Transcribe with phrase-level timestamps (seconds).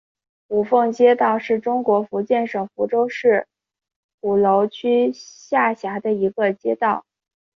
[0.47, 3.47] 五凤街道是中国福建省福州市
[4.19, 7.05] 鼓楼区下辖的一个街道。